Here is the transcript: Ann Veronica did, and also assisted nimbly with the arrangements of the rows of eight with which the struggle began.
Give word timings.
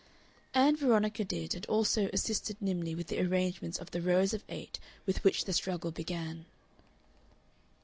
Ann 0.55 0.77
Veronica 0.77 1.23
did, 1.23 1.53
and 1.53 1.63
also 1.67 2.09
assisted 2.11 2.59
nimbly 2.59 2.95
with 2.95 3.05
the 3.05 3.21
arrangements 3.21 3.77
of 3.77 3.91
the 3.91 4.01
rows 4.01 4.33
of 4.33 4.43
eight 4.49 4.79
with 5.05 5.23
which 5.23 5.45
the 5.45 5.53
struggle 5.53 5.91
began. 5.91 6.45